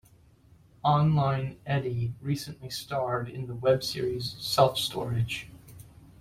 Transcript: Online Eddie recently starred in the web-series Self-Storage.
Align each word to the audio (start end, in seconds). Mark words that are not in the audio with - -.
Online 0.83 1.59
Eddie 1.63 2.15
recently 2.23 2.71
starred 2.71 3.29
in 3.29 3.45
the 3.45 3.53
web-series 3.53 4.31
Self-Storage. 4.39 5.47